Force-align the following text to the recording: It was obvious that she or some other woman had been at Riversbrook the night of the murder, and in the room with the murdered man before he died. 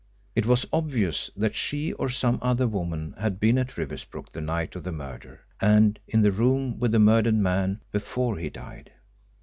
It 0.35 0.47
was 0.47 0.65
obvious 0.73 1.29
that 1.37 1.53
she 1.53 1.93
or 1.93 2.09
some 2.09 2.39
other 2.41 2.67
woman 2.67 3.13
had 3.19 3.39
been 3.39 3.59
at 3.59 3.77
Riversbrook 3.77 4.31
the 4.31 4.41
night 4.41 4.75
of 4.75 4.83
the 4.83 4.91
murder, 4.91 5.41
and 5.59 5.99
in 6.07 6.21
the 6.21 6.31
room 6.31 6.79
with 6.79 6.91
the 6.93 6.97
murdered 6.97 7.35
man 7.35 7.81
before 7.91 8.39
he 8.39 8.49
died. 8.49 8.93